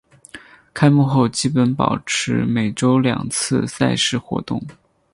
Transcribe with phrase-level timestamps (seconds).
[0.73, 4.59] 开幕后基本保持每周两次赛事活动。